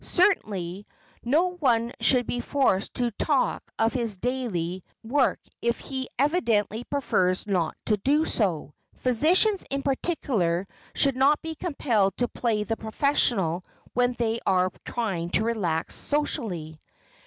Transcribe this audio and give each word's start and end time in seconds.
Certainly, 0.03 0.87
no 1.23 1.53
one 1.57 1.91
should 1.99 2.25
be 2.25 2.39
forced 2.39 2.95
to 2.95 3.11
talk 3.11 3.71
of 3.77 3.93
his 3.93 4.17
daily 4.17 4.83
work 5.03 5.39
if 5.61 5.77
he 5.77 6.09
evidently 6.17 6.83
prefers 6.83 7.45
not 7.45 7.77
to 7.85 7.97
do 7.97 8.25
so. 8.25 8.73
Physicians 8.95 9.63
in 9.69 9.83
particular 9.83 10.67
should 10.95 11.15
not 11.15 11.39
be 11.43 11.53
compelled 11.53 12.17
to 12.17 12.27
play 12.27 12.63
the 12.63 12.77
professional 12.77 13.63
when 13.93 14.13
they 14.13 14.39
are 14.43 14.71
trying 14.85 15.29
to 15.29 15.43
relax 15.43 15.93
socially. 15.93 16.81